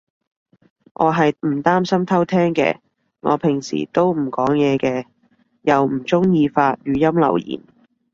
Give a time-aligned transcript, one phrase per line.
[0.95, 2.79] 我係唔擔心偷聼嘅，
[3.19, 5.05] 我平時都唔講嘢嘅。
[5.61, 7.61] 又唔中意發語音留言